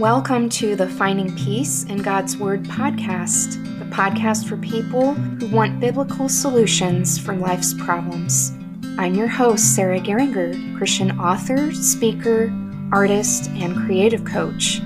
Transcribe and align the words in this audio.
Welcome 0.00 0.48
to 0.48 0.76
the 0.76 0.88
Finding 0.88 1.36
Peace 1.36 1.84
in 1.84 1.98
God's 1.98 2.34
Word 2.34 2.64
podcast, 2.64 3.62
the 3.78 3.84
podcast 3.94 4.48
for 4.48 4.56
people 4.56 5.12
who 5.12 5.46
want 5.48 5.78
biblical 5.78 6.26
solutions 6.26 7.18
for 7.18 7.36
life's 7.36 7.74
problems. 7.74 8.52
I'm 8.96 9.12
your 9.12 9.26
host, 9.28 9.76
Sarah 9.76 10.00
Geringer, 10.00 10.54
Christian 10.78 11.20
author, 11.20 11.70
speaker, 11.72 12.50
artist, 12.90 13.50
and 13.50 13.76
creative 13.76 14.24
coach. 14.24 14.80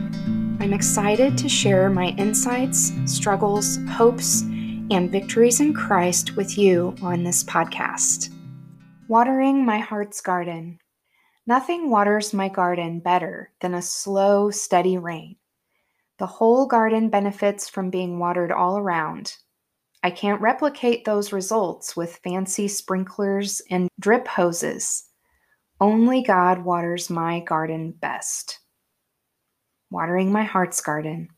I'm 0.58 0.72
excited 0.72 1.38
to 1.38 1.48
share 1.48 1.88
my 1.90 2.06
insights, 2.18 2.90
struggles, 3.04 3.78
hopes, 3.90 4.40
and 4.40 5.12
victories 5.12 5.60
in 5.60 5.74
Christ 5.74 6.34
with 6.34 6.58
you 6.58 6.92
on 7.02 7.22
this 7.22 7.44
podcast. 7.44 8.34
Watering 9.06 9.64
my 9.64 9.78
heart's 9.78 10.20
garden. 10.20 10.80
Nothing 11.46 11.90
waters 11.90 12.32
my 12.32 12.48
garden 12.48 13.00
better 13.00 13.52
than 13.61 13.74
a 13.74 13.82
slow, 13.82 14.50
steady 14.50 14.96
rain. 14.96 15.36
The 16.18 16.26
whole 16.26 16.67
garden 16.67 17.11
benefits 17.11 17.68
from 17.68 17.90
being 17.90 18.18
watered 18.18 18.50
all 18.50 18.79
around. 18.79 19.36
I 20.03 20.11
can't 20.11 20.40
replicate 20.40 21.04
those 21.04 21.32
results 21.32 21.94
with 21.96 22.20
fancy 22.25 22.67
sprinklers 22.68 23.61
and 23.70 23.89
drip 24.00 24.26
hoses. 24.26 25.04
Only 25.80 26.22
God 26.22 26.64
waters 26.64 27.11
my 27.11 27.40
garden 27.40 27.92
best. 27.92 28.61
Watering 29.90 30.32
my 30.32 30.45
heart's 30.45 30.81
garden. 30.81 31.29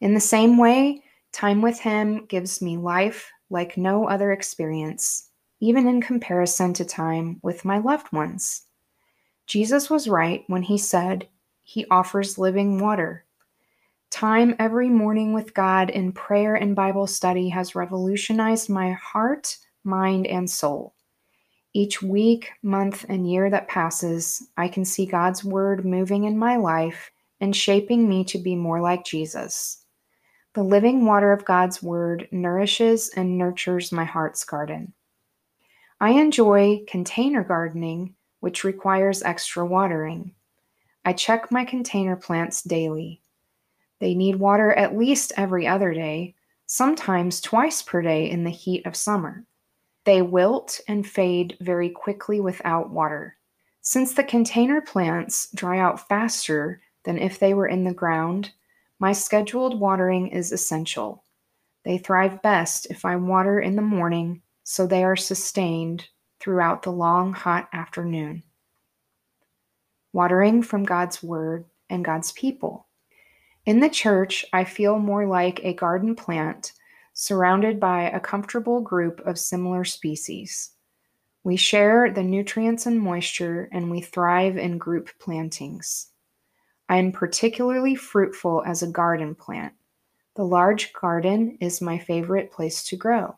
In 0.00 0.14
the 0.14 0.20
same 0.20 0.56
way, 0.56 1.02
time 1.32 1.60
with 1.60 1.80
Him 1.80 2.24
gives 2.26 2.62
me 2.62 2.78
life 2.78 3.30
like 3.50 3.76
no 3.76 4.08
other 4.08 4.32
experience, 4.32 5.28
even 5.60 5.86
in 5.86 6.00
comparison 6.00 6.72
to 6.74 6.84
time 6.84 7.40
with 7.42 7.66
my 7.66 7.78
loved 7.78 8.10
ones. 8.10 8.62
Jesus 9.50 9.90
was 9.90 10.06
right 10.06 10.44
when 10.46 10.62
he 10.62 10.78
said 10.78 11.26
he 11.64 11.84
offers 11.90 12.38
living 12.38 12.78
water. 12.78 13.24
Time 14.08 14.54
every 14.60 14.88
morning 14.88 15.32
with 15.32 15.54
God 15.54 15.90
in 15.90 16.12
prayer 16.12 16.54
and 16.54 16.76
Bible 16.76 17.08
study 17.08 17.48
has 17.48 17.74
revolutionized 17.74 18.70
my 18.70 18.92
heart, 18.92 19.56
mind, 19.82 20.28
and 20.28 20.48
soul. 20.48 20.94
Each 21.72 22.00
week, 22.00 22.52
month, 22.62 23.04
and 23.08 23.28
year 23.28 23.50
that 23.50 23.66
passes, 23.66 24.46
I 24.56 24.68
can 24.68 24.84
see 24.84 25.04
God's 25.04 25.42
Word 25.42 25.84
moving 25.84 26.22
in 26.22 26.38
my 26.38 26.54
life 26.54 27.10
and 27.40 27.54
shaping 27.54 28.08
me 28.08 28.22
to 28.26 28.38
be 28.38 28.54
more 28.54 28.80
like 28.80 29.04
Jesus. 29.04 29.84
The 30.54 30.62
living 30.62 31.06
water 31.06 31.32
of 31.32 31.44
God's 31.44 31.82
Word 31.82 32.28
nourishes 32.30 33.10
and 33.16 33.36
nurtures 33.36 33.90
my 33.90 34.04
heart's 34.04 34.44
garden. 34.44 34.92
I 36.00 36.10
enjoy 36.10 36.84
container 36.86 37.42
gardening 37.42 38.14
which 38.40 38.64
requires 38.64 39.22
extra 39.22 39.64
watering. 39.64 40.32
I 41.04 41.12
check 41.12 41.50
my 41.50 41.64
container 41.64 42.16
plants 42.16 42.62
daily. 42.62 43.20
They 44.00 44.14
need 44.14 44.36
water 44.36 44.72
at 44.72 44.96
least 44.96 45.32
every 45.36 45.66
other 45.66 45.94
day, 45.94 46.34
sometimes 46.66 47.40
twice 47.40 47.82
per 47.82 48.02
day 48.02 48.30
in 48.30 48.44
the 48.44 48.50
heat 48.50 48.84
of 48.86 48.96
summer. 48.96 49.44
They 50.04 50.22
wilt 50.22 50.80
and 50.88 51.06
fade 51.06 51.56
very 51.60 51.90
quickly 51.90 52.40
without 52.40 52.90
water. 52.90 53.36
Since 53.82 54.14
the 54.14 54.24
container 54.24 54.80
plants 54.80 55.50
dry 55.54 55.78
out 55.78 56.08
faster 56.08 56.80
than 57.04 57.18
if 57.18 57.38
they 57.38 57.54
were 57.54 57.66
in 57.66 57.84
the 57.84 57.94
ground, 57.94 58.52
my 58.98 59.12
scheduled 59.12 59.80
watering 59.80 60.28
is 60.28 60.52
essential. 60.52 61.24
They 61.84 61.96
thrive 61.96 62.42
best 62.42 62.86
if 62.90 63.04
I 63.04 63.16
water 63.16 63.60
in 63.60 63.76
the 63.76 63.82
morning 63.82 64.42
so 64.64 64.86
they 64.86 65.02
are 65.02 65.16
sustained 65.16 66.08
throughout 66.40 66.82
the 66.82 66.90
long, 66.90 67.32
hot 67.32 67.68
afternoon. 67.72 68.42
Watering 70.12 70.62
from 70.62 70.84
God's 70.84 71.22
Word 71.22 71.66
and 71.88 72.04
God's 72.04 72.32
people. 72.32 72.86
In 73.66 73.80
the 73.80 73.90
church, 73.90 74.44
I 74.52 74.64
feel 74.64 74.98
more 74.98 75.26
like 75.26 75.60
a 75.62 75.74
garden 75.74 76.16
plant 76.16 76.72
surrounded 77.12 77.78
by 77.78 78.10
a 78.10 78.18
comfortable 78.20 78.80
group 78.80 79.20
of 79.26 79.38
similar 79.38 79.84
species. 79.84 80.70
We 81.44 81.56
share 81.56 82.10
the 82.10 82.22
nutrients 82.22 82.86
and 82.86 82.98
moisture, 82.98 83.68
and 83.72 83.90
we 83.90 84.00
thrive 84.00 84.56
in 84.56 84.78
group 84.78 85.10
plantings. 85.18 86.08
I 86.88 86.96
am 86.96 87.12
particularly 87.12 87.94
fruitful 87.94 88.62
as 88.66 88.82
a 88.82 88.90
garden 88.90 89.34
plant. 89.34 89.74
The 90.36 90.44
large 90.44 90.92
garden 90.92 91.56
is 91.60 91.80
my 91.80 91.98
favorite 91.98 92.50
place 92.50 92.84
to 92.84 92.96
grow. 92.96 93.36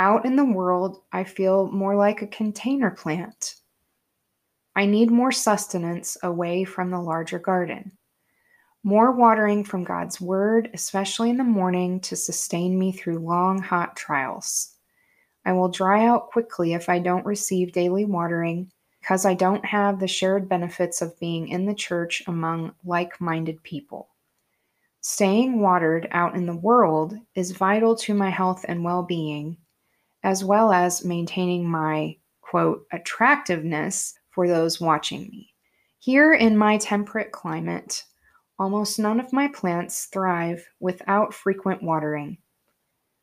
Out 0.00 0.24
in 0.24 0.34
the 0.34 0.46
world, 0.46 1.02
I 1.12 1.24
feel 1.24 1.70
more 1.70 1.94
like 1.94 2.22
a 2.22 2.26
container 2.26 2.90
plant. 2.90 3.56
I 4.74 4.86
need 4.86 5.10
more 5.10 5.30
sustenance 5.30 6.16
away 6.22 6.64
from 6.64 6.90
the 6.90 7.02
larger 7.02 7.38
garden. 7.38 7.98
More 8.82 9.12
watering 9.12 9.62
from 9.62 9.84
God's 9.84 10.18
Word, 10.18 10.70
especially 10.72 11.28
in 11.28 11.36
the 11.36 11.44
morning, 11.44 12.00
to 12.00 12.16
sustain 12.16 12.78
me 12.78 12.92
through 12.92 13.18
long, 13.18 13.60
hot 13.60 13.94
trials. 13.94 14.74
I 15.44 15.52
will 15.52 15.68
dry 15.68 16.06
out 16.06 16.30
quickly 16.30 16.72
if 16.72 16.88
I 16.88 16.98
don't 16.98 17.26
receive 17.26 17.74
daily 17.74 18.06
watering 18.06 18.72
because 19.00 19.26
I 19.26 19.34
don't 19.34 19.66
have 19.66 20.00
the 20.00 20.08
shared 20.08 20.48
benefits 20.48 21.02
of 21.02 21.20
being 21.20 21.48
in 21.48 21.66
the 21.66 21.74
church 21.74 22.22
among 22.26 22.74
like 22.86 23.20
minded 23.20 23.62
people. 23.64 24.08
Staying 25.02 25.60
watered 25.60 26.08
out 26.10 26.34
in 26.36 26.46
the 26.46 26.56
world 26.56 27.16
is 27.34 27.50
vital 27.50 27.94
to 27.96 28.14
my 28.14 28.30
health 28.30 28.64
and 28.66 28.82
well 28.82 29.02
being 29.02 29.58
as 30.22 30.44
well 30.44 30.72
as 30.72 31.04
maintaining 31.04 31.68
my 31.68 32.16
quote 32.40 32.86
attractiveness 32.92 34.14
for 34.30 34.46
those 34.46 34.80
watching 34.80 35.22
me. 35.22 35.54
Here 35.98 36.32
in 36.34 36.56
my 36.56 36.78
temperate 36.78 37.32
climate, 37.32 38.04
almost 38.58 38.98
none 38.98 39.20
of 39.20 39.32
my 39.32 39.48
plants 39.48 40.06
thrive 40.06 40.66
without 40.80 41.34
frequent 41.34 41.82
watering. 41.82 42.38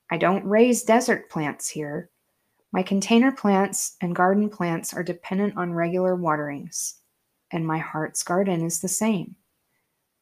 I 0.10 0.18
don't 0.18 0.46
raise 0.46 0.84
desert 0.84 1.30
plants 1.30 1.70
here. 1.70 2.10
My 2.72 2.84
container 2.84 3.32
plants 3.32 3.98
and 4.02 4.16
garden 4.16 4.50
plants 4.50 4.94
are 4.94 5.04
dependent 5.04 5.58
on 5.58 5.74
regular 5.74 6.16
waterings, 6.16 6.96
and 7.52 7.66
my 7.66 7.78
heart's 7.78 8.24
garden 8.24 8.64
is 8.64 8.82
the 8.82 8.88
same. 8.88 9.36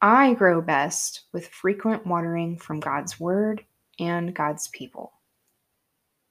I 0.01 0.33
grow 0.33 0.61
best 0.61 1.23
with 1.31 1.47
frequent 1.47 2.05
watering 2.05 2.57
from 2.57 2.79
God's 2.79 3.19
Word 3.19 3.65
and 3.99 4.33
God's 4.33 4.67
people. 4.69 5.13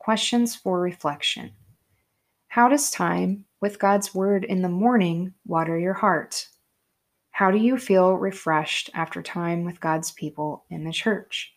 Questions 0.04 0.54
for 0.54 0.82
reflection. 0.82 1.52
How 2.48 2.68
does 2.68 2.90
time 2.90 3.46
with 3.62 3.78
God's 3.78 4.14
Word 4.14 4.44
in 4.44 4.60
the 4.60 4.68
morning 4.68 5.32
water 5.46 5.78
your 5.78 5.94
heart? 5.94 6.46
How 7.30 7.50
do 7.50 7.56
you 7.56 7.78
feel 7.78 8.12
refreshed 8.12 8.90
after 8.92 9.22
time 9.22 9.64
with 9.64 9.80
God's 9.80 10.12
people 10.12 10.66
in 10.68 10.84
the 10.84 10.92
church? 10.92 11.54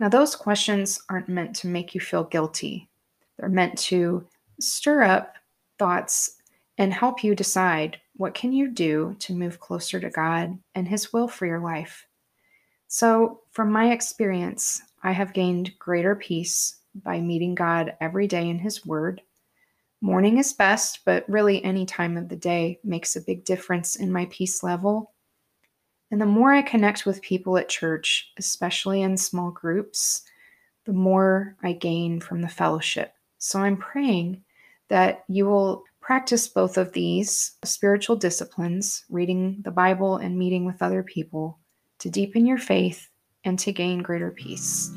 Now, 0.00 0.08
those 0.08 0.34
questions 0.34 1.00
aren't 1.08 1.28
meant 1.28 1.54
to 1.58 1.68
make 1.68 1.94
you 1.94 2.00
feel 2.00 2.24
guilty. 2.24 2.90
They're 3.38 3.48
meant 3.48 3.78
to 3.82 4.26
stir 4.58 5.04
up 5.04 5.36
thoughts 5.78 6.34
and 6.78 6.92
help 6.92 7.22
you 7.22 7.36
decide 7.36 8.00
what 8.16 8.34
can 8.34 8.52
you 8.52 8.68
do 8.68 9.14
to 9.20 9.34
move 9.34 9.60
closer 9.60 10.00
to 10.00 10.10
God 10.10 10.58
and 10.74 10.88
his 10.88 11.12
will 11.12 11.28
for 11.28 11.46
your 11.46 11.60
life. 11.60 12.08
So, 12.88 13.42
from 13.52 13.70
my 13.70 13.92
experience, 13.92 14.82
I 15.04 15.12
have 15.12 15.32
gained 15.32 15.78
greater 15.78 16.16
peace 16.16 16.80
by 16.94 17.20
meeting 17.20 17.54
God 17.54 17.94
every 18.00 18.26
day 18.26 18.48
in 18.48 18.58
His 18.58 18.84
Word. 18.86 19.22
Morning 20.00 20.38
is 20.38 20.52
best, 20.52 21.00
but 21.04 21.28
really 21.28 21.64
any 21.64 21.86
time 21.86 22.16
of 22.16 22.28
the 22.28 22.36
day 22.36 22.78
makes 22.84 23.16
a 23.16 23.22
big 23.22 23.44
difference 23.44 23.96
in 23.96 24.12
my 24.12 24.26
peace 24.30 24.62
level. 24.62 25.12
And 26.10 26.20
the 26.20 26.26
more 26.26 26.52
I 26.52 26.62
connect 26.62 27.06
with 27.06 27.22
people 27.22 27.56
at 27.56 27.68
church, 27.68 28.30
especially 28.38 29.02
in 29.02 29.16
small 29.16 29.50
groups, 29.50 30.22
the 30.84 30.92
more 30.92 31.56
I 31.62 31.72
gain 31.72 32.20
from 32.20 32.42
the 32.42 32.48
fellowship. 32.48 33.14
So 33.38 33.58
I'm 33.58 33.76
praying 33.76 34.44
that 34.88 35.24
you 35.28 35.46
will 35.46 35.84
practice 36.00 36.46
both 36.46 36.76
of 36.76 36.92
these 36.92 37.52
spiritual 37.64 38.16
disciplines, 38.16 39.04
reading 39.08 39.62
the 39.62 39.70
Bible 39.70 40.18
and 40.18 40.38
meeting 40.38 40.66
with 40.66 40.82
other 40.82 41.02
people, 41.02 41.58
to 42.00 42.10
deepen 42.10 42.44
your 42.44 42.58
faith 42.58 43.08
and 43.44 43.58
to 43.60 43.72
gain 43.72 44.02
greater 44.02 44.30
peace. 44.30 44.90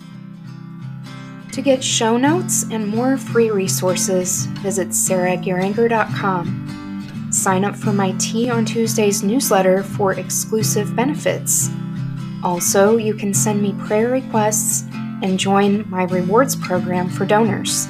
To 1.57 1.63
get 1.63 1.83
show 1.83 2.17
notes 2.17 2.65
and 2.69 2.87
more 2.87 3.17
free 3.17 3.49
resources, 3.49 4.45
visit 4.61 4.89
sarahgeringer.com. 4.89 7.29
Sign 7.31 7.65
up 7.65 7.75
for 7.75 7.91
my 7.91 8.11
Tea 8.19 8.51
on 8.51 8.63
Tuesdays 8.63 9.23
newsletter 9.23 9.81
for 9.81 10.13
exclusive 10.13 10.95
benefits. 10.95 11.71
Also, 12.43 12.97
you 12.97 13.15
can 13.15 13.33
send 13.33 13.59
me 13.59 13.73
prayer 13.87 14.09
requests 14.09 14.83
and 15.23 15.39
join 15.39 15.89
my 15.89 16.03
rewards 16.03 16.55
program 16.55 17.09
for 17.09 17.25
donors. 17.25 17.87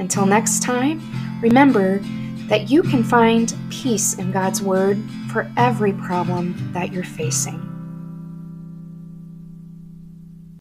Until 0.00 0.26
next 0.26 0.60
time, 0.60 1.00
remember 1.40 2.00
that 2.48 2.72
you 2.72 2.82
can 2.82 3.04
find 3.04 3.54
peace 3.70 4.14
in 4.14 4.32
God's 4.32 4.62
Word 4.62 4.98
for 5.30 5.48
every 5.56 5.92
problem 5.92 6.72
that 6.72 6.92
you're 6.92 7.04
facing. 7.04 7.69